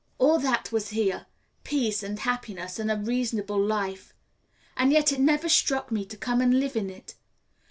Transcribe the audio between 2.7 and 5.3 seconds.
and a reasonable life, and yet it